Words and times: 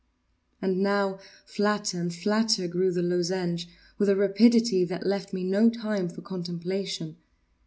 And 0.63 0.81
now, 0.81 1.19
flatter 1.45 2.01
and 2.01 2.11
flatter 2.11 2.67
grew 2.67 2.91
the 2.91 3.03
lozenge, 3.03 3.67
with 3.99 4.09
a 4.09 4.15
rapidity 4.15 4.83
that 4.83 5.05
left 5.05 5.31
me 5.31 5.43
no 5.43 5.69
time 5.69 6.09
for 6.09 6.23
contemplation. 6.23 7.17